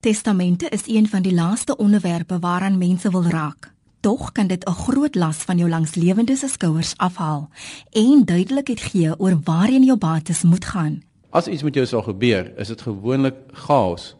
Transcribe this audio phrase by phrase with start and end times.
[0.00, 3.72] Testamente is een van die laaste onderwerpe waaraan mense wil raak.
[4.00, 7.48] Tog kan dit 'n groot las van jou langslewende se skouers afhaal
[7.90, 11.02] en duidelikheid gee oor waarheen jou bates moet gaan.
[11.30, 14.16] As iets met jou sal gebeur, is dit gewoonlik chaos.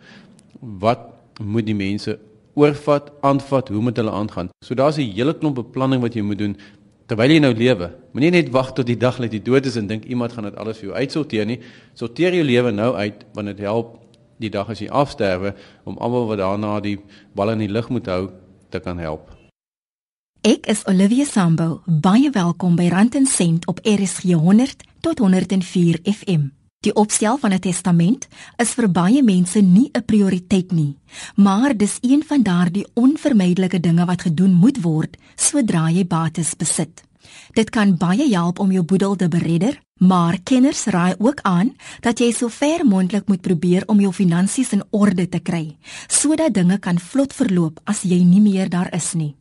[0.59, 0.99] Wat
[1.43, 2.19] moet die mense
[2.55, 4.49] oorvat, aanvat, hoe moet hulle aangaan?
[4.65, 6.57] So daar's 'n hele klomp beplanning wat jy moet doen
[7.07, 7.91] terwyl jy nou lewe.
[8.13, 10.57] Moenie net wag tot die dag dat jy dood is en dink iemand gaan dit
[10.57, 11.61] alles vir jou uitsorteer nie.
[11.95, 14.00] Sorteer jou lewe nou uit want dit help
[14.41, 15.55] die dag as jy afsterwe
[15.85, 16.97] om almal wat daarna die
[17.37, 18.31] bal in die lug moet hou
[18.71, 19.29] te kan help.
[20.41, 21.83] Ek is Olivia Sambo.
[21.85, 26.49] Baie welkom by Rand en Sent op RSG 100 tot 104 FM.
[26.81, 30.97] Die opstel van 'n testament is vir baie mense nie 'n prioriteit nie,
[31.37, 37.10] maar dis een van daardie onvermydelike dinge wat gedoen moet word sodra jy bates besit.
[37.55, 42.19] Dit kan baie help om jou boedel te beredder, maar kenners raai ook aan dat
[42.19, 45.77] jy so ver moontlik moet probeer om jou finansies in orde te kry,
[46.09, 49.35] sodat dinge kan vlot verloop as jy nie meer daar is nie.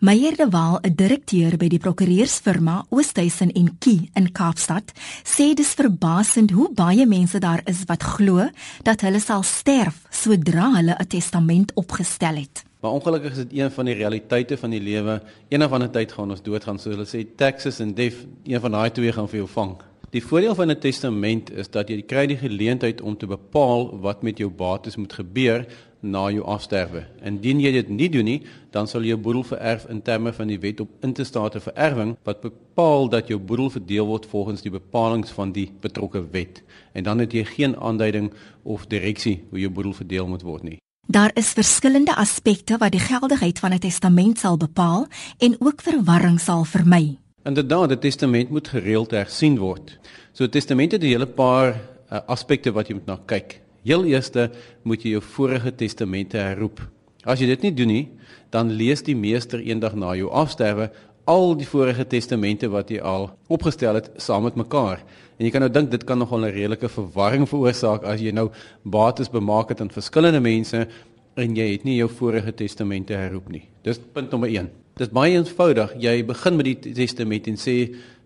[0.00, 4.92] Meyer de Waal, 'n direkteur by die prokureursfirma Oosthuizen en Key in Kaapstad,
[5.24, 8.50] sê dis verbasend hoe baie mense daar is wat glo
[8.82, 12.71] dat hulle sal sterf sodra hulle 'n testament opgestel het.
[12.82, 15.20] Maar ongelukkig is dit een van die realiteite van die lewe.
[15.48, 18.70] Eendag van 'n tyd gaan ons doodgaan, so hulle sê taxes en death, een van
[18.70, 19.76] daai twee gaan vir jou vang.
[20.10, 24.22] Die voordeel van 'n testament is dat jy kry die geleentheid om te bepaal wat
[24.22, 25.66] met jou bates moet gebeur
[26.00, 27.06] na jou afsterwe.
[27.22, 30.58] Indien jy dit nie doen nie, dan sal jou boedel vererf in terme van die
[30.58, 35.52] wet op intestate vererwing wat bepaal dat jou boedel verdeel word volgens die bepalinge van
[35.52, 36.62] die betrokke wet.
[36.92, 40.82] En dan het jy geen aanduiding of direksie hoe jou boedel verdeel moet word nie.
[41.06, 45.06] Daar is verskillende aspekte wat die geldigheid van 'n testament sal bepaal
[45.38, 47.18] en ook verwarring sal vermy.
[47.42, 49.98] Inderdaad, 'n testament moet gereeld hersien word.
[50.32, 51.68] So 'n testament het 'n hele paar
[52.12, 53.60] uh, aspekte wat jy moet na kyk.
[53.82, 54.50] Heel eerste
[54.82, 56.90] moet jy jou vorige testamente herroep.
[57.24, 58.08] As jy dit nie doen nie,
[58.50, 60.90] dan lees die meester eendag na jou afsterwe
[61.24, 65.02] al die vorige testamente wat jy al opgestel het saam met mekaar.
[65.38, 68.50] En jy kan nou dink dit kan nogal 'n redelike verwarring veroorsaak as jy nou
[68.84, 70.88] bates bemaak het aan verskillende mense
[71.36, 73.68] en jy het nie jou vorige testamente herroep nie.
[73.82, 74.81] Dis punt nommer 1.
[74.92, 75.94] Dit is baie eenvoudig.
[75.96, 77.76] Jy begin met die testament en sê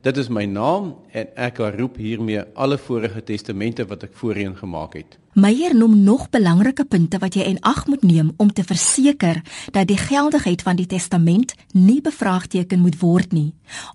[0.02, 4.96] dit is my naam en ek roep hiermee alle vorige testamente wat ek voorheen gemaak
[4.98, 5.14] het.
[5.38, 9.86] Meyer noem nog belangrike punte wat jy in ag moet neem om te verseker dat
[9.86, 13.52] die geldigheid van die testament nie bevraagteken moet word nie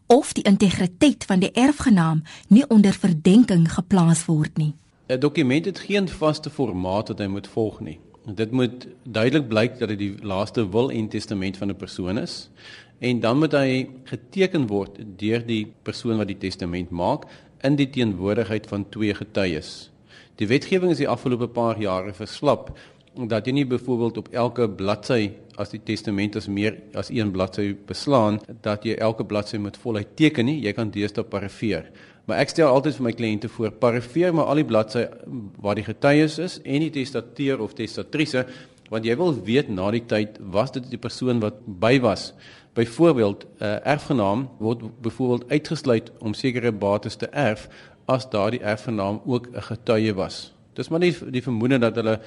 [0.07, 4.73] of die integriteit van die erfgenaam nie onder verdenking geplaas word nie.
[5.09, 7.99] 'n Dokument het geen vaste formaat wat hy moet volg nie.
[8.25, 12.49] Dit moet duidelik blyk dat dit die laaste wil en testament van 'n persoon is
[12.99, 17.25] en dan moet hy geteken word deur die persoon wat die testament maak
[17.63, 19.89] in die teenwoordigheid van twee getuies.
[20.35, 22.77] Die wetgewing is die afgelope paar jare verslap
[23.27, 27.73] dat jy nie byvoorbeeld op elke bladsy as die testament is meer as een bladsy
[27.87, 31.89] beslaan dat jy elke bladsy moet voluit teken nie, jy kan deesdae parafeer.
[32.25, 35.07] Maar ek stel altyd vir my kliënte voor, parafeer maar al die bladsye
[35.61, 38.45] waar die getuies is en die testateur of testatrice,
[38.91, 42.33] want jy wil weet na die tyd was dit die persoon wat by was.
[42.75, 47.67] Byvoorbeeld, 'n uh, erfgenaam word byvoorbeeld uitgesluit om sekere bates te erf
[48.05, 50.53] as daardie erfgenaam ook 'n getuie was.
[50.73, 52.19] Dis maar nie die vermoede dat hulle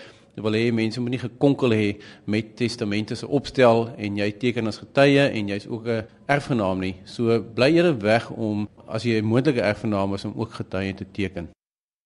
[0.43, 1.89] wil hê mense moet nie gekonkel hê
[2.27, 6.95] met testamente se opstel en jy teken as getuie en jy's ook 'n erfgenaam nie.
[7.05, 11.07] So bly jy weg om as jy 'n moontlike erfgenaam is om ook getuie te
[11.13, 11.49] teken.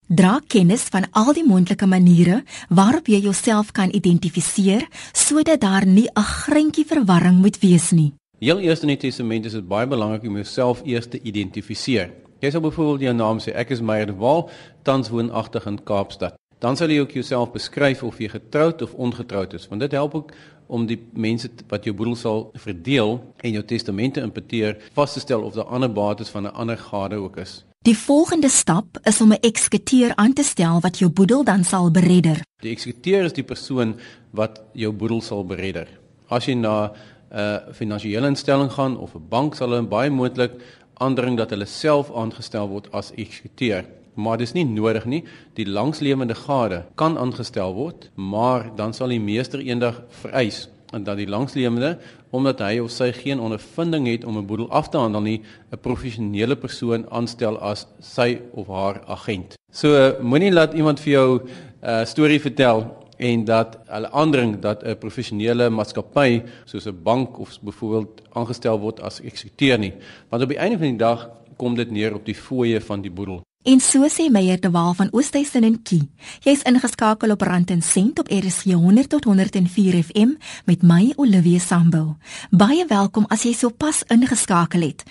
[0.07, 6.09] Dra kennis van al die moontlike maniere waarop jy jouself kan identifiseer sodat daar nie
[6.15, 8.13] 'n greintjie verwarring moet wees nie.
[8.39, 12.11] Heel eers in die testament is dit baie belangrik om jouself eers te identifiseer.
[12.41, 14.51] Jy sal byvoorbeeld jou naam sê, ek is Meyer de Waal,
[14.83, 19.55] tans woonagtig in Kaapstad dan sal jy ook jouself beskryf of jy getroud of ongetroud
[19.55, 20.33] is want dit help ook
[20.69, 25.47] om die mense wat jou boedel sal verdeel en jou testamente imputeer vas te stel
[25.47, 27.65] of daar ander bates van 'n ander gade ook is.
[27.87, 31.91] Die volgende stap is om 'n eksekuteur aan te stel wat jou boedel dan sal
[31.91, 32.43] beredder.
[32.61, 33.97] Die eksekuteur is die persoon
[34.31, 35.89] wat jou boedel sal beredder.
[36.29, 40.53] As jy na 'n uh, finansiële instelling gaan of 'n bank sal hulle baie moontlik
[40.95, 43.85] aandring dat hulle self aangestel word as eksekuteur
[44.19, 45.23] maar dis nie nodig nie.
[45.55, 51.19] Die langslewende gade kan aangestel word, maar dan sal die meester eendag vereis en dat
[51.21, 51.99] die langslewende
[52.33, 55.43] omdat hy of sy geen ondervinding het om 'n boedel af te handel nie,
[55.73, 59.57] 'n professionele persoon aanstel as sy of haar agent.
[59.73, 61.49] So uh, moenie laat iemand vir jou 'n
[61.83, 67.59] uh, storie vertel en dat hulle aandring dat 'n professionele maatskappy soos 'n bank of
[67.61, 69.93] byvoorbeeld aangestel word as eksekuteur nie.
[70.29, 73.11] Want op die einde van die dag kom dit neer op die fooie van die
[73.11, 73.48] boedel.
[73.69, 76.09] En so sê Meyer de Waal van Oosthuizen en Kie.
[76.41, 80.31] Jy's ingeskakel op Rand en Sent op RSG 100 tot 104 FM
[80.65, 82.15] met my Olivia Sambu.
[82.51, 85.05] Baie welkom as jy sopas ingeskakel het.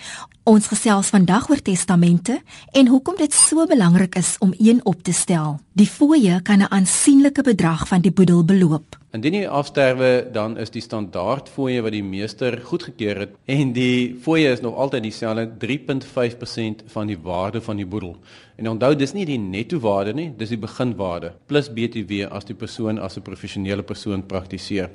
[0.48, 2.38] Ons gesels vandag oor testamente
[2.72, 5.58] en hoekom dit so belangrik is om een op te stel.
[5.76, 8.96] Die fooie kan 'n aansienlike bedrag van die boedel beloop.
[9.12, 14.16] Indien jy afsterwe, dan is die standaard fooie wat die meester goedgekeur het en die
[14.22, 18.16] fooie is nog altyd dieselfde 3.5% van die waarde van die boedel.
[18.56, 22.56] En onthou, dis nie die netto waarde nie, dis die beginwaarde plus BTW as die
[22.56, 24.90] persoon as 'n professionele persoon praktiseer.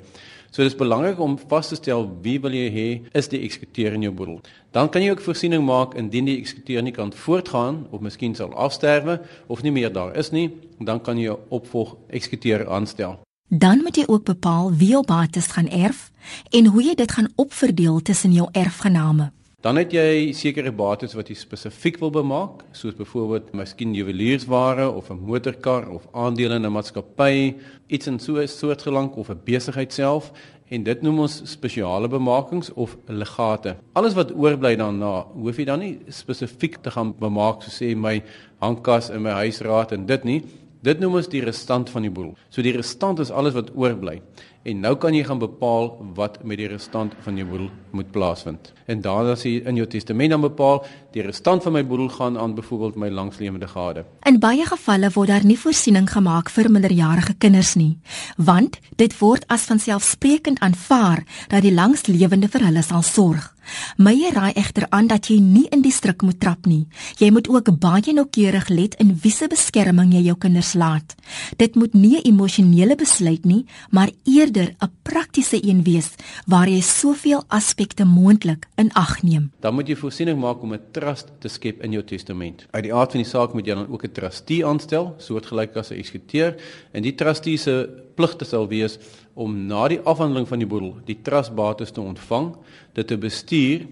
[0.54, 4.04] So dis belangrik om vas te stel wie wil jy hê is die eksekuteur in
[4.06, 4.36] jou boedel.
[4.70, 8.54] Dan kan jy ook voorsiening maak indien die eksekuteur nie kan voortgaan of miskien sal
[8.54, 9.16] afsterwe
[9.50, 13.18] of nie meer daar is nie, dan kan jy 'n opvolg eksekuteur aanstel.
[13.48, 16.10] Dan moet jy ook bepaal wie jou bates gaan erf
[16.50, 19.32] en hoe jy dit gaan opverdeel tussen jou erfgename.
[19.64, 25.08] Dan het jy sekere bates wat jy spesifiek wil bemaak, soos byvoorbeeld miskien juweliersware of
[25.08, 27.54] 'n motorkar of aandele in 'n maatskappy,
[27.88, 30.32] iets in so 'n soort gelang of 'n besigheid self
[30.68, 33.76] en dit noem ons spesiale bemakings of legate.
[33.94, 38.22] Alles wat oorbly daarna, hoef jy dan nie spesifiek te gaan bemaak soos sê my
[38.60, 40.42] hangkas en my huisraad en dit nie.
[40.82, 42.34] Dit noem ons die restant van die boel.
[42.50, 44.20] So die restant is alles wat oorbly.
[44.64, 48.72] En nou kan jy gaan bepaal wat met die restant van jou boedel moet plaasvind.
[48.88, 50.80] En dan as jy in jou testament dan bepaal,
[51.12, 54.06] die restant van my boedel gaan aan byvoorbeeld my langslewende gade.
[54.24, 57.98] In baie gevalle word daar nie voorsiening gemaak vir minderjarige kinders nie,
[58.36, 63.53] want dit word as vanselfsprekend aanvaar dat die langslewende vir hulle sal sorg.
[63.96, 66.86] Meyer raai egter aan dat jy nie in die struik moet trap nie.
[67.18, 71.14] Jy moet ook baie noukeurig let in wiese beskerming jy jou kinders laat.
[71.56, 76.10] Dit moet nie 'n emosionele besluit nie, maar eerder 'n praktiese een wees
[76.46, 79.50] waar jy soveel aspekte moontlik in ag neem.
[79.60, 82.66] Dan moet jy voorsiening maak om 'n trust te skep in jou testament.
[82.70, 85.90] Uit die aard van die saak moet jy dan ook 'n trustee aanstel, soortgelyk as
[85.90, 86.56] 'n eksekuteur,
[86.92, 88.98] en die trustee se pligte sal wees
[89.34, 92.52] om na die afhandeling van die boedel die trustbates te ontvang,
[92.94, 93.86] dit te bestuur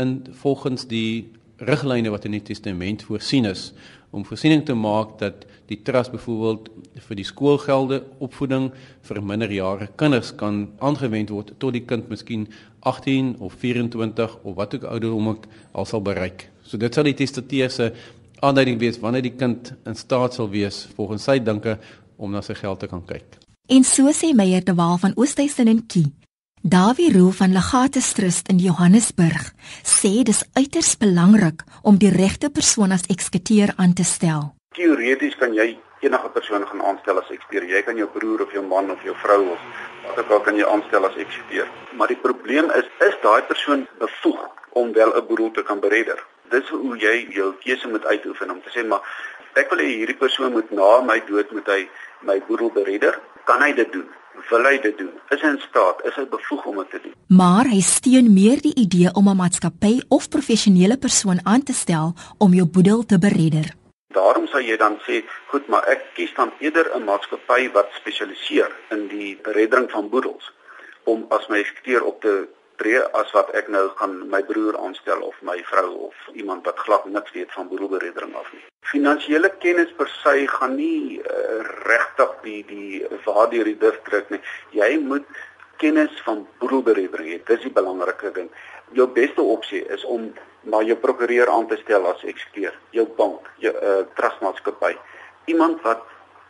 [0.00, 1.30] in volgens die
[1.62, 3.70] riglyne wat in die testament voorsien is
[4.12, 6.68] om voorsiening te maak dat die trust byvoorbeeld
[7.06, 8.68] vir die skoolgelde, opvoeding
[9.08, 12.44] vir minderjarige kinders kan aangewend word tot die kind miskien
[12.88, 16.50] 18 of 24 of wat ook ouderdom ook al sal bereik.
[16.62, 17.92] So dit sal die testateur se
[18.44, 21.78] aanduiding wees wanneer die kind in staat sal wees volgens sy dinke
[22.20, 23.38] om na sy geld te kan kyk.
[23.72, 26.10] En so sê Meyer de Waal van Oosthuizen en Kie.
[26.64, 29.48] Dawie Roo van Legatus Trust in Johannesburg
[29.82, 34.44] sê dis uiters belangrik om die regte persoon as eksekuteur aan te stel.
[34.78, 35.72] Teoreties kan jy
[36.06, 37.66] enige persoon gaan aanstel as eksekuteur.
[37.66, 39.66] Jy kan jou broer of jou man of jou vrou of
[40.06, 41.66] wat ook al kan jy aanstel as eksekuteur.
[41.98, 44.46] Maar die probleem is is daai persoon bevoeg
[44.78, 46.22] om wel 'n boedel te kan beredder.
[46.54, 49.02] Dis hoe jy jou keuse moet uitoefen om te sê maar
[49.58, 51.88] ek wil hê hierdie persoon moet na my dood moet hy
[52.20, 54.06] my boedel beredder kan hy dit doen?
[54.50, 55.12] Wil hy dit doen?
[55.30, 56.00] Is hy in staat?
[56.08, 57.14] Is hy bevoeg om dit te doen?
[57.36, 62.14] Maar hy steun meer die idee om 'n maatskappy of professionele persoon aan te stel
[62.38, 63.74] om jou boedel te beredder.
[64.12, 68.70] Daarom sou jy dan sê, goed, maar ek kies dan eerder 'n maatskappy wat spesialiseer
[68.90, 70.52] in die bereddering van boedels
[71.04, 72.48] om as my eksekuteur op te
[72.80, 76.78] tree as wat ek nou gaan my broer aanstel of my vrou of iemand wat
[76.86, 78.62] glad niks weet van boedelbereddering af nie.
[78.92, 84.40] Finansiële kennis per se gaan nie uh, regtig die die waardeur die distrik nie.
[84.76, 85.26] Jy moet
[85.82, 87.40] kennis van boedelbereddering hê.
[87.46, 88.50] Dis die belangrike ding.
[88.96, 90.30] Jou beste opsie is om
[90.62, 94.92] maar jou prokureur aan te stel as eksekuteur, jou bank, jou uh, trustmaatskappy.
[95.50, 96.04] Iemand wat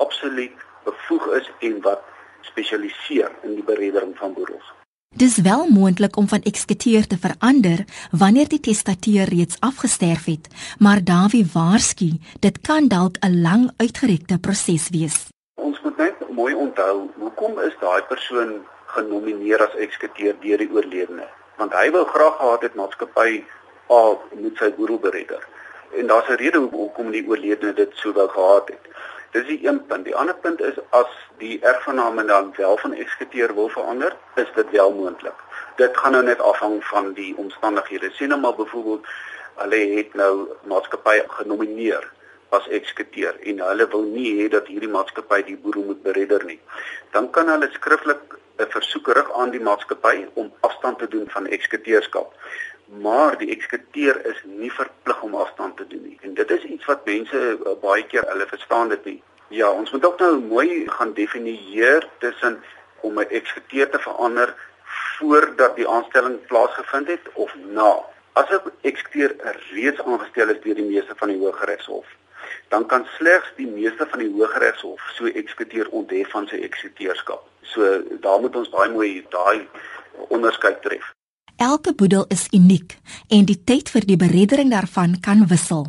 [0.05, 2.05] absoluut bevoeg is en wat
[2.45, 4.73] spesialiseer in die bereddering van boedels.
[5.14, 11.04] Dis wel moontlik om van eksekuteur te verander wanneer die testateur reeds afgesterf het, maar
[11.04, 15.28] Dawie waarsku, dit kan dalk 'n lang uitgerekte proses wees.
[15.54, 21.28] Ons moet net mooi onthou, hoekom is daai persoon genomineer as eksekuteur deur die oorledene?
[21.57, 23.45] Want hy wou graag gehad het maatskappy
[23.90, 25.49] A moet sy boedel beredder.
[25.99, 28.85] En daar's 'n rede hoekom die oorledene dit sou wou gehad het.
[29.33, 30.05] Dis die een punt.
[30.05, 34.71] Die ander punt is as die erfgename dan wel van eksekuteur wil verander, is dit
[34.71, 35.39] wel moontlik.
[35.77, 38.11] Dit gaan nou net afhang van die omstandighede.
[38.12, 39.07] Sien nou maar byvoorbeeld
[39.55, 42.05] hulle het nou maatskappy genomineer
[42.49, 46.61] as eksekuteur en hulle wil nie hê dat hierdie maatskappy die boedel moet beredder nie.
[47.17, 51.47] Dan kan hulle skriftelik 'n versoek rig aan die maatskappy om afstand te doen van
[51.47, 52.37] eksekuteurskap
[53.00, 56.18] maar die eksekuteur is nie verplig om afstand te doen nie.
[56.20, 59.22] En dit is iets wat mense uh, baie keer hulle verstaan dit nie.
[59.49, 62.62] Ja, ons moet ook nou mooi gaan definieer tussen
[63.00, 64.54] om 'n eksekuteur te verander
[65.18, 68.04] voordat die aanstelling plaasgevind het of na.
[68.32, 72.06] As 'n eksekuteur reeds aangestel is deur die meester van die Hooggeregshof
[72.68, 77.44] dan kan slegs die meeste van die Hooggeregshof so eksekuteer onthef van sy eksekuteurskap.
[77.72, 79.68] So daar moet ons baie mooi daai
[80.28, 81.12] onderskeid tref.
[81.62, 82.97] Elke boedel is uniek
[83.31, 85.85] en die tyd vir die bereddering daarvan kan wissel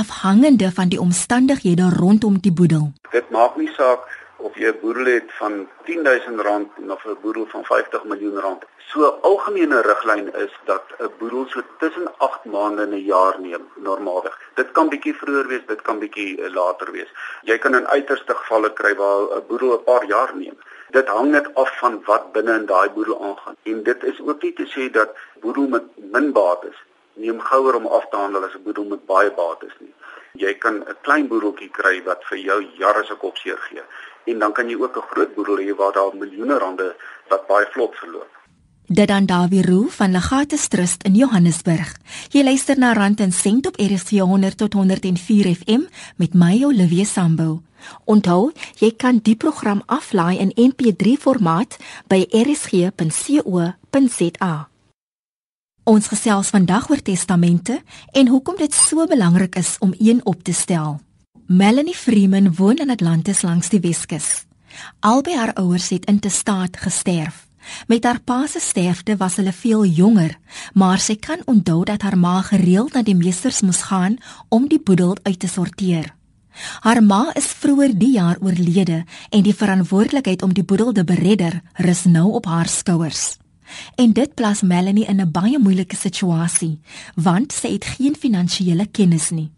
[0.00, 2.90] afhangende van die omstandighede rondom die boedel.
[3.14, 4.04] Dit maak nie saak
[4.36, 5.54] of jy 'n boedel het van
[5.86, 8.62] 10000 rand of 'n boedel van 50 miljoen rand.
[8.90, 13.64] So algemene riglyn is dat 'n boedel so tussen 8 maande en 'n jaar neem
[13.76, 14.38] normaalweg.
[14.54, 17.10] Dit kan bietjie vroeër wees, dit kan bietjie eh, later wees.
[17.42, 20.58] Jy kan in uiterste gevalle kry waar 'n boedel 'n paar jaar neem.
[20.90, 23.56] Dit hang net af van wat binne in daai boedel aangaan.
[23.62, 26.76] En dit is ook nie te sê dat boedel met min bates
[27.12, 29.94] neem gouer om af te handel as 'n boedel met baie bates nie.
[30.32, 33.82] Jy kan 'n klein boedeltjie kry wat vir jou jare se kop seer gee.
[34.24, 36.94] En dan kan jy ook 'n groot boedel hê waar daar miljoene rande
[37.28, 38.30] wat baie vlot verloop.
[38.88, 41.96] Dit dan Dawie Roo van Legate Trust in Johannesburg.
[42.30, 45.80] Jy luister na Rand en Sent op RSG 100 tot 104 FM
[46.16, 47.60] met my Olivia Sambu.
[48.04, 51.76] Onthou, jy kan die program aflaai in MP3 formaat
[52.06, 53.74] by rsg.co.za.
[55.82, 60.52] Ons gesels vandag oor testamente en hoekom dit so belangrik is om een op te
[60.52, 61.00] stel.
[61.46, 64.46] Melanie Freeman woon in Atlantis langs die Weskus.
[65.00, 67.45] Albei haar ouers het in te staat gesterf.
[67.86, 70.38] Met haar pa se sterfte was hulle veel jonger,
[70.74, 74.18] maar sy kan onthou dat haar ma gereeld na die meesters moes gaan
[74.48, 76.14] om die boedel uit te sorteer.
[76.80, 81.60] Haar ma is vroeër die jaar oorlede en die verantwoordelikheid om die boedel te beredder
[81.74, 83.36] rus nou op haar skouers.
[83.94, 86.78] En dit plaas Melanie in 'n baie moeilike situasie,
[87.14, 89.50] want sy het geen finansiële kennis nie.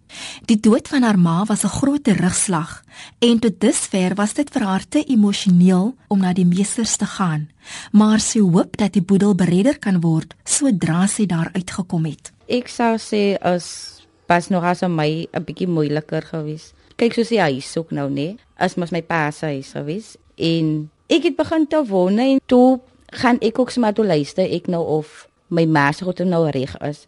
[0.49, 2.85] Die dood van haar ma was 'n groot terugslag
[3.19, 7.49] en tot dusver was dit vir haar te emosioneel om na die meesters te gaan.
[7.93, 12.33] Maar sy hoop dat die boedel beredder kan word sodra sy daar uitgekom het.
[12.47, 16.73] Ek sou sê as pas nog as my 'n bietjie moeiliker gewees.
[16.97, 20.91] Kyk soos die huis ook nou nê, as mos my pa se huis gewees en
[21.09, 24.85] ek het begin te wonder en toe gaan ek ook sommer toe luister ek nou
[24.99, 27.07] of my ma se goed nou reg is.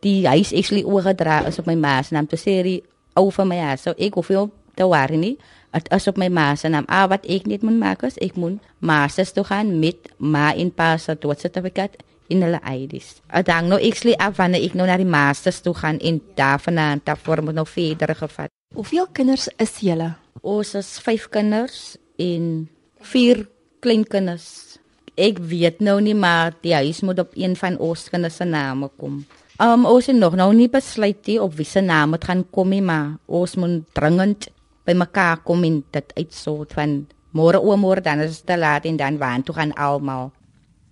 [0.00, 2.82] Die huis actually oorgedra is op my ma se naam te sê die
[3.18, 3.82] ou van my huis.
[3.82, 5.36] So ek hoef veel te worry nie.
[5.74, 6.86] Dit is op my ma se naam.
[6.88, 10.52] Ah wat ek net moet maak is ek moet ma se toe gaan met ma
[10.54, 11.98] en pa se doodsertifikaat
[12.30, 13.18] in hulle IDs.
[13.28, 17.02] Ek dan nou actually af wanneer ek nou na die masters toe gaan en daarvan
[17.04, 18.50] daarvoor moet nou verder gevat.
[18.74, 20.14] Hoeveel kinders is julle?
[20.40, 22.68] Ons is 5 kinders en
[23.02, 23.48] 4
[23.82, 24.78] kleinkinders
[25.20, 28.88] ek weet nou nie maar die huis moet op een van ons kinders se name
[28.96, 29.20] kom.
[29.60, 32.70] Um ons het nog nou nie besluit nie op wie se naam dit gaan kom
[32.72, 34.48] nie, maar ons moet dringend
[34.88, 37.02] by mekaar kom en dit uitsort van
[37.36, 40.32] môre oor môre dan is dit te laat en dan waan toe gaan almal.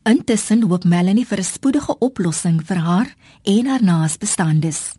[0.08, 3.08] Intussen hoop Melanie vir 'n spoedige oplossing vir haar
[3.44, 4.94] en haar naasbestandes.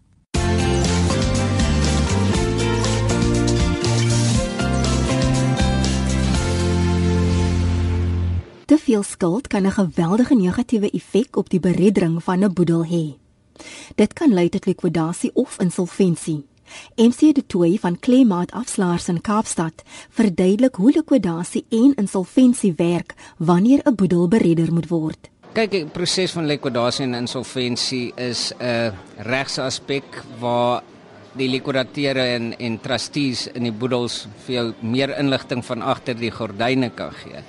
[8.70, 13.18] Te veel skuld kan 'n geweldige negatiewe effek op die bereddering van 'n boedel hê.
[13.96, 16.46] Dit kan lei tot likwidasie of insolventie.
[16.96, 23.82] MC De Tooy van Klemaat Afslaers in Kaapstad verduidelik hoe likwidasie en insolventie werk wanneer
[23.84, 25.30] 'n boedel beredder moet word.
[25.52, 30.84] Kyk, die proses van likwidasie en insolventie is 'n regse aspek waar
[31.34, 36.32] die likwidateure en en trustees in die boedels vir jou meer inligting van agter die
[36.32, 37.44] gordyne kan gee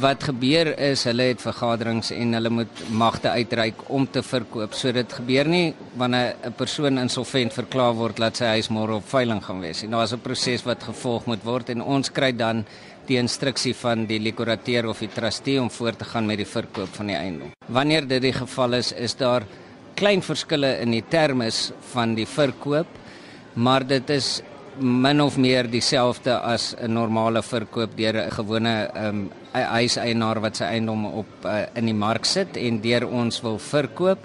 [0.00, 4.72] wat gebeur is hulle het vergaderings en hulle moet magte uitreik om te verkoop.
[4.74, 9.08] So dit gebeur nie wanneer 'n persoon insolvent verklaar word dat sy huis môre op
[9.08, 9.82] veiling gaan wees.
[9.82, 12.64] En daar's 'n proses wat gevolg moet word en ons kry dan
[13.06, 16.88] die instruksie van die likurateur of die trustee om voort te gaan met die verkoop
[16.94, 17.50] van die eiendom.
[17.66, 19.42] Wanneer dit die geval is, is daar
[19.94, 22.86] klein verskille in die termes van die verkoop,
[23.54, 24.42] maar dit is
[24.78, 30.68] min of meer dieselfde as 'n normale verkoop deur 'n gewone um, huiseienaar wat sy
[30.76, 34.24] eiendom op uh, in die mark sit en deur ons wil verkoop.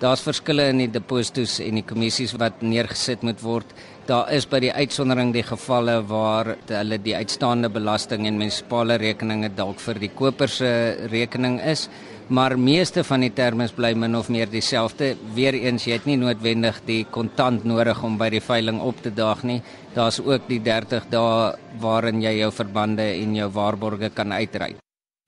[0.00, 3.70] Daar's verskille in die depositos en die kommissies wat neergesit moet word.
[4.06, 9.48] Daar is by die uitsondering die gevalle waar hulle die uitstaande belasting en munisipale rekeninge
[9.58, 10.68] dalk vir die koper se
[11.10, 11.88] rekening is
[12.28, 15.14] maar meeste van die terme bly min of meer dieselfde.
[15.34, 19.44] Weereens jy het nie noodwendig die kontant nodig om by die veiling op te daag
[19.46, 19.60] nie.
[19.94, 24.78] Daar's ook die 30 dae waarin jy jou verbande en jou waarborge kan uitreik.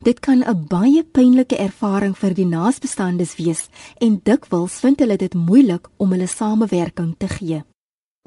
[0.04, 3.68] Dit kan 'n baie pynlike ervaring vir die naasbestandes wees
[4.00, 7.62] en dikwels vind hulle dit moeilik om hulle samewerking te gee.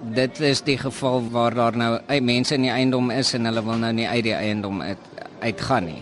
[0.01, 3.77] Dit is die geval waar daar nou mense in die eiendom is en hulle wil
[3.77, 4.97] nou nie uit die eiendom uit
[5.41, 6.01] uitgaan nie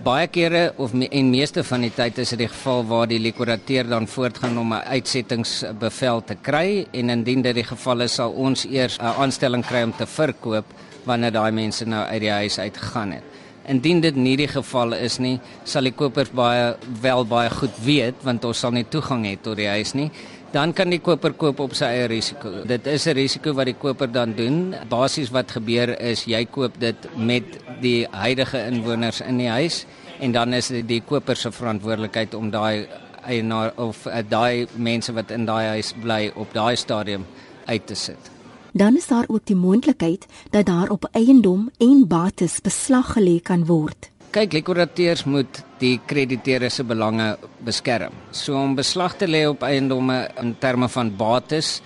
[0.00, 3.18] Baie kere of me, en meeste van die tyd is dit die geval waar die
[3.20, 8.30] likurateur dan voortgaan om 'n uitsettingsbevel te kry en indien dit die geval is sal
[8.32, 10.64] ons eers 'n aanstelling kry om te verkoop
[11.04, 13.22] wanneer daai mense nou uit die huis uitgegaan het.
[13.66, 18.14] Indien dit nie die geval is nie, sal die kopers baie wel baie goed weet
[18.22, 20.10] want ons sal nie toegang hê tot die huis nie.
[20.50, 22.50] Dan kan die koper koop op sy eie risiko.
[22.66, 24.74] Dit is 'n risiko wat die koper dan doen.
[24.88, 27.44] Basies wat gebeur is jy koop dit met
[27.80, 29.86] die huidige inwoners in die huis
[30.20, 32.88] en dan is dit die koper se verantwoordelikheid om daai
[33.26, 37.26] eienaar of uh, daai mense wat in daai huis bly op daai stadium
[37.66, 38.30] uit te sit.
[38.72, 43.66] Dan is daar ook die moontlikheid dat daar op eiendom en bates beslag gelê kan
[43.66, 44.10] word.
[44.30, 48.12] Kyk, likurateurs moet die krediteure se belange beskerm.
[48.32, 51.80] So om beslag te lê op eiendomme in terme van bates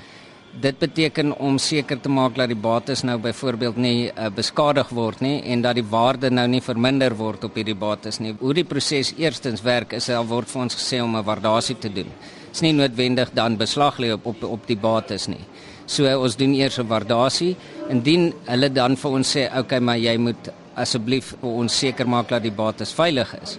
[0.54, 5.18] Dit beteken om seker te maak dat die bates nou byvoorbeeld nie uh, beskadig word
[5.24, 8.36] nie en dat die waarde nou nie verminder word op hierdie bates nie.
[8.38, 11.90] Hoe die proses eerstens werk is al word vir ons gesê om 'n waardasie te
[11.90, 12.06] doen.
[12.06, 15.42] Dit is nie noodwendig dan beslag lê op, op op die bates nie.
[15.86, 17.56] So ons doen eers 'n waardasie.
[17.90, 22.08] Indien hulle dan vir ons sê, "Oké, okay, maar jy moet asseblief vir ons seker
[22.08, 23.58] maak dat die bates veilig is."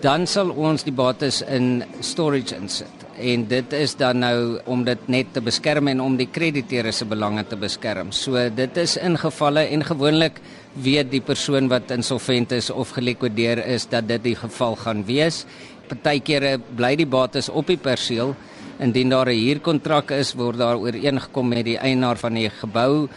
[0.00, 3.04] Dan sal ons die bates in storage insit.
[3.20, 7.04] En dit is dan nou om dit net te beskerm en om die krediteure se
[7.04, 8.12] belange te beskerm.
[8.12, 10.40] So dit is ingevalle en gewoonlik
[10.80, 15.44] weet die persoon wat insolvent is of gelikwideer is dat dit die geval gaan wees.
[15.90, 18.32] Partykeere bly die bates op die perseel
[18.80, 23.08] Indien daar 'n huurkontrak is, word daar ooreengekom met die eienaar van die gebou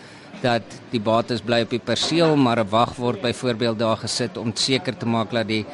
[0.42, 4.52] dat die bates bly op die perseel, maar 'n wag word byvoorbeeld daar gesit om
[4.56, 5.66] seker te maak dat die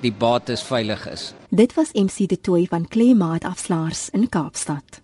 [0.00, 1.34] die bates veilig is.
[1.50, 5.02] Dit was MC De Tooi van Kleemaat Afslaers in Kaapstad.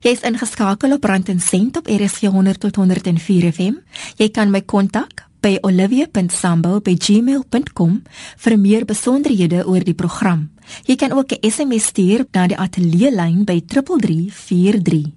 [0.00, 3.74] Jy is ingeskakel op Rand en Sent op RSG 100 tot 104 FM.
[4.16, 8.02] Jy kan my kontak by olivia.sambo@gmail.com
[8.36, 10.50] vir meer besonderhede oor die program.
[10.84, 15.12] Jy kan ook 'n SMS stuur na die ateljee lyn by 3343.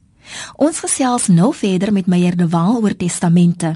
[0.56, 3.76] Ons gesels nou verder met Meyer de Waal oor testamente.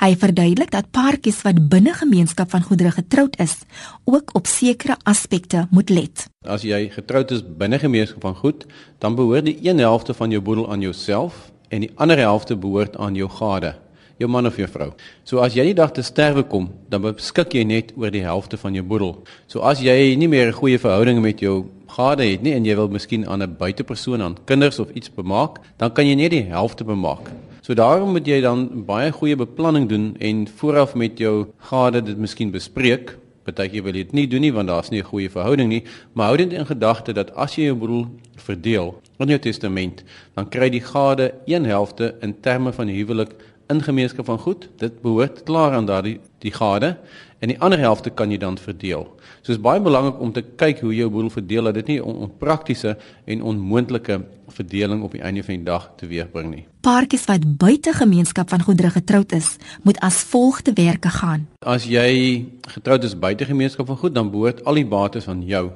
[0.00, 3.56] Hy verduidelik dat paartjies wat binne gemeenskap van goedere getroud is,
[4.04, 6.26] ook op sekere aspekte moet let.
[6.44, 8.66] As jy getroud is binne gemeenskap van goed,
[8.98, 12.96] dan behoort die een helfte van jou boedel aan jouself en die ander helfte behoort
[12.96, 13.74] aan jou gade
[14.20, 14.90] jou man of jou vrou.
[15.24, 18.58] So as jy die dag te sterwe kom, dan beskik jy net oor die helfte
[18.60, 19.14] van jou boedel.
[19.48, 22.74] So as jy nie meer 'n goeie verhouding met jou gade het nie en jy
[22.76, 26.42] wil miskien aan 'n buitepersoon aan kinders of iets bemaak, dan kan jy net die
[26.42, 27.30] helfte bemaak.
[27.70, 32.16] So daarom moet jy dan baie goeie beplanning doen en vooraf met jou gade dit
[32.18, 33.12] miskien bespreek.
[33.46, 36.34] Partykeer wil jy dit nie doen nie want daar's nie 'n goeie verhouding nie, maar
[36.34, 40.02] hou dit in gedagte dat as jy jou boedel verdeel in jou testament,
[40.34, 43.36] dan kry die gade een helfte in terme van die huwelik
[43.68, 46.96] in gemeenskap van goed, dit behoort klaar aan daardie die gade
[47.40, 49.06] en die ander helfte kan jy dan verdeel.
[49.40, 52.00] So is baie belangrik om te kyk hoe jy jou boedel verdeel dat dit nie
[52.00, 56.66] 'n onpraktiese en onmoontlike verdeling op die einde van die dag teweegbring nie.
[56.80, 61.46] Paartjies wat buite gemeenskap van goedere getroud is, moet as volg te werke gaan.
[61.58, 65.70] As jy getroud is buite gemeenskap van goed, dan behoort al die bates aan jou.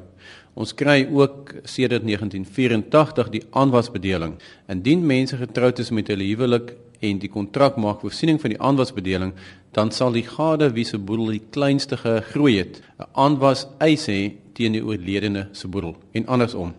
[0.54, 4.36] Ons kry ook sedert 1984 die aanwasbedeling.
[4.70, 6.76] Indien mense getroud is met hulle huwelik
[7.08, 9.34] en die kontrak maak voorsiening van die aanwasbedeling,
[9.74, 14.32] dan sal die gade wie se boedel die kleinste gegroei het, 'n aanwas eis hê
[14.54, 16.74] teen die oorledene se boedel en andersom.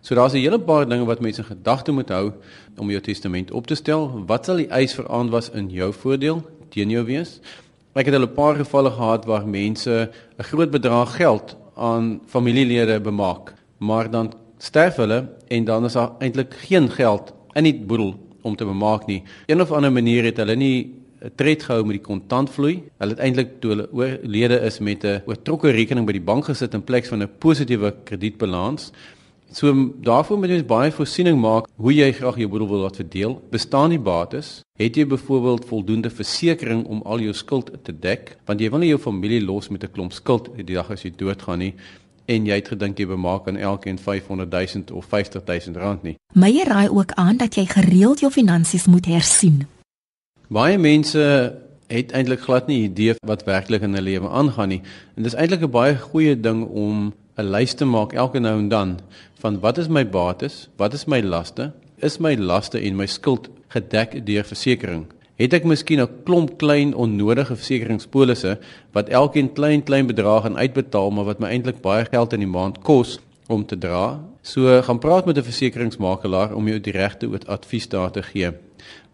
[0.00, 2.32] So daar's 'n hele paar dinge wat mense in gedagte moet hou
[2.76, 4.24] om jou testament op te stel.
[4.26, 7.40] Wat sal die eis vir aanwas in jou voordeel teen jou wees?
[7.94, 13.00] Ek het al 'n paar gevalle gehad waar mense 'n groot bedrag geld aan familielede
[13.00, 18.14] bemaak, maar dan sterf hulle en dan is daar eintlik geen geld in die boedel
[18.44, 19.22] om te bemaak nie.
[19.46, 20.76] Een of ander manier het hulle nie
[21.40, 22.74] tred gehou met die kontantvloei.
[23.00, 26.74] Hulle het eintlik toe hulle oorlede is met 'n oortrokke rekening by die bank gesit
[26.74, 28.92] in plaas van 'n positiewe kredietbalans.
[29.52, 33.42] So daarvoor moet jy baie voorsiening maak hoe jy graag jou boedel wil laat verdeel.
[33.50, 34.62] Bestaan die bates?
[34.78, 38.36] Het jy byvoorbeeld voldoende versekerings om al jou skuld te dek?
[38.46, 41.12] Want jy wil nie jou familie los met 'n klomp skuld die dag as jy
[41.16, 41.74] doodgaan nie
[42.26, 46.16] en jy het gedink jy bemaak aan elkeen 500 000 of 50 000 rand nie.
[46.32, 49.66] Meyer raai ook aan dat jy gereeld jou finansies moet hersien.
[50.48, 51.20] Baie mense
[51.86, 54.82] het eintlik glad nie idee wat werklik in hulle lewe aangaan nie.
[55.16, 58.68] En dis eintlik 'n baie goeie ding om 'n lys te maak elke nou en
[58.68, 59.00] dan
[59.38, 63.48] van wat is my bates, wat is my laste, is my laste en my skuld
[63.68, 68.58] gedek deur versekerings het ek miskien 'n klomp klein onnodige versekeringspolisse
[68.92, 72.54] wat elkeen klein klein bedrag gaan uitbetaal maar wat my eintlik baie geld in die
[72.58, 73.18] maand kos
[73.48, 74.20] om te dra.
[74.42, 78.50] So gaan praat met 'n versekeringsmakelaar om jou die regte advies daar te gee.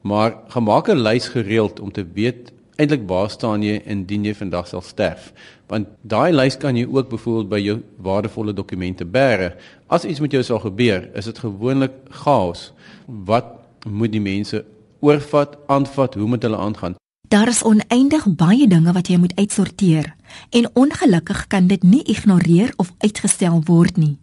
[0.02, 4.68] Maar gemaak 'n lys gereeld om te weet eintlik waar staan jy indien jy vandag
[4.68, 5.32] sal sterf.
[5.66, 9.54] Want daai lys kan jy ook byvoorbeeld by jou waardevolle dokumente bære.
[9.86, 12.72] As iets met jou sal gebeur, is dit gewoonlik chaos.
[13.06, 13.44] Wat
[13.86, 14.64] moet die mense
[15.00, 16.94] oorvat, aanvat, hoe moet hulle aangaan?
[17.28, 20.14] Daar is oneindig baie dinge wat jy moet uitsorteer
[20.50, 24.18] en ongelukkig kan dit nie ignoreer of uitgestel word nie.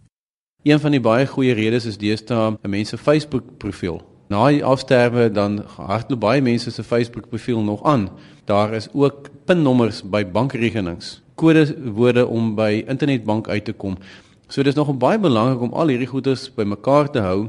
[0.62, 4.02] Een van die baie goeie redes is deesdae 'n mens se Facebook profiel.
[4.28, 8.08] Na die afsterwe dan hardloop baie mense se Facebook profiel nog aan.
[8.44, 13.96] Daar is ook pinnommers by bankrekenings, kodewoorde om by internetbank uit te kom.
[14.48, 17.48] So dis nog baie belangrik om al hierdie goeders bymekaar te hou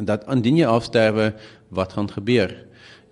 [0.00, 1.34] dat indien jy afsterwe,
[1.72, 2.52] wat gaan gebeur?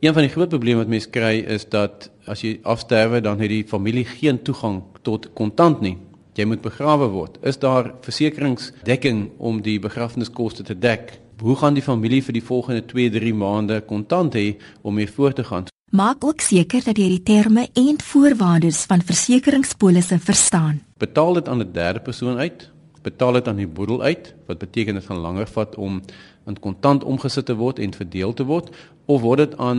[0.01, 3.49] Een van die groot probleme wat mense kry is dat as jy afsterwe, dan het
[3.49, 5.97] die familie geen toegang tot kontant nie
[6.41, 7.39] jy moet begrawe word.
[7.47, 11.19] Is daar versekeringsdekking om die begrafniskoste te dek?
[11.41, 15.45] Hoe gaan die familie vir die volgende 2-3 maande kontant hê om mee voort te
[15.45, 15.69] gaan?
[15.91, 20.85] Maak ook seker dat jy die terme en voorwaardes van versekeringspolisse verstaan.
[21.03, 22.70] Betaal dit aan 'n derde persoon uit?
[23.03, 24.35] Betaal dit aan die boedel uit?
[24.47, 26.01] Wat beteken dit gaan langer vat om
[26.47, 28.71] in kontant omgesit te word en verdeel te word
[29.07, 29.79] of word dit aan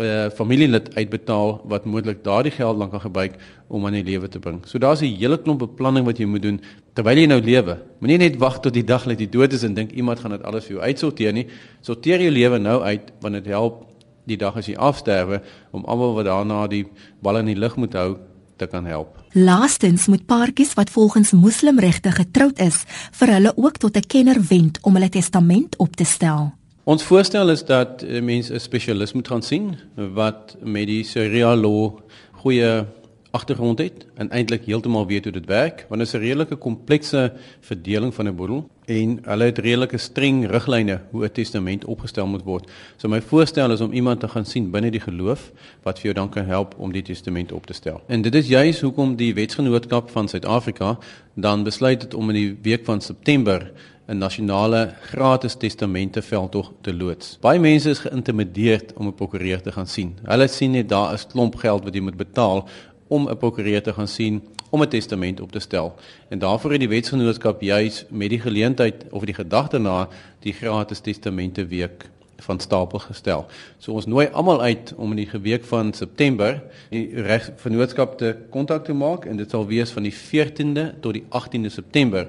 [0.00, 3.34] 'n uh, eh, familielid uitbetaal wat moontlik daardie geld lank kan gebruik
[3.68, 4.60] om aan die lewe te bring.
[4.64, 6.60] So daar's 'n hele klomp beplanning wat jy moet doen
[6.94, 7.78] terwyl jy nou lewe.
[8.00, 10.42] Moenie net wag tot die dag dat jy dood is en dink iemand gaan dit
[10.42, 11.46] alles vir jou uitsorteer nie.
[11.80, 13.86] Sorteer jou lewe nou uit want dit help
[14.24, 16.86] die dag as jy afsterwe om almal wat daarna die
[17.22, 18.16] bal in die lug moet hou
[18.60, 19.16] te kan help.
[19.32, 22.84] Laastens moet paartjies wat volgens moslimregte getroud is,
[23.18, 26.52] vir hulle ook tot 'n kenner wend om hulle testament op te stel.
[26.84, 31.98] Ons voorstel is dat mense 'n spesialis moet gaan sien wat met die Sharia law
[32.42, 32.86] goeie
[33.30, 37.32] agtergrond het en eintlik heeltemal weet hoe dit werk want dit is 'n redelike komplekse
[37.60, 42.42] verdeling van 'n boedel en hulle het redelike streng riglyne hoe 'n testament opgestel moet
[42.42, 42.70] word.
[42.96, 46.14] So my voorstel is om iemand te gaan sien binne die geloof wat vir jou
[46.14, 48.00] dan kan help om die testament op te stel.
[48.06, 50.98] En dit is juis hoekom die wetsgenootskap van Suid-Afrika
[51.34, 53.72] dan besluit het om in die week van September
[54.10, 57.36] 'n nasionale gratis testamente veldtog te loods.
[57.40, 60.16] Baie mense is geïntimideer om 'n prokureur te gaan sien.
[60.24, 62.68] Hulle sien net daar is klomp geld wat jy moet betaal
[63.10, 65.94] om 'n prokureur te gaan sien om 'n testament op te stel.
[66.28, 71.00] En daarvoor het die wetsgenootskap juis met die geleentheid of die gedagte na die gratis
[71.00, 73.46] testamente week van stapel gestel.
[73.78, 78.84] So ons nooi almal uit om in die week van September die regsgenootskap te kontak
[78.84, 82.28] te maak en dit sal wees van die 14de tot die 18de September.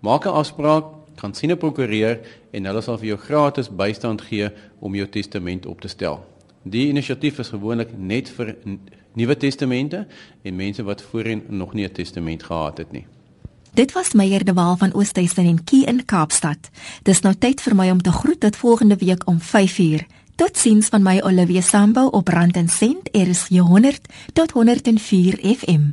[0.00, 0.84] Maak 'n afspraak
[1.16, 5.66] gaan sien 'n prokureur en hulle sal vir jou gratis bystand gee om jou testament
[5.66, 6.24] op te stel.
[6.62, 8.56] Die inisiatief is gewoonlik net vir
[9.14, 10.06] Nuwe Testamente
[10.42, 13.06] en mense wat voorheen nog nie 'n testament gehad het nie.
[13.74, 16.70] Dit was Meyer de Waal van Oosthuizen en Key in Kaapstad.
[17.02, 20.06] Dis nou tyd vir my om te groet tot volgende week om 5uur.
[20.36, 25.92] Totsiens van my Olivia Sambo op Rand en Sent, RSG 100 tot 104 FM.